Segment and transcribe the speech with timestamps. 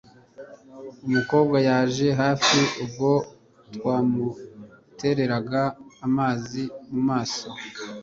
[1.07, 3.11] Umukobwa yaje hafi ubwo
[3.73, 5.63] twamuteraga
[6.05, 7.49] amazi mumaso